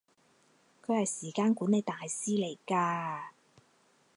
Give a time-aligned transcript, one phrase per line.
[0.83, 3.21] 佢係時間管理大師嚟㗎